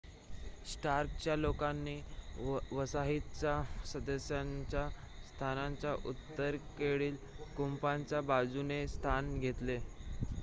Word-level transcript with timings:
स्टार्कच्या 0.65 1.35
लोकांनी 1.37 1.95
वसाहतीच्या 2.71 3.61
सदस्यांच्या 3.87 4.87
स्थानाच्या 4.89 5.93
उत्तरेकडील 6.05 7.15
कुंपणाच्या 7.57 8.21
बाजूने 8.23 8.85
स्थान 8.89 9.37
घेतले 9.39 9.77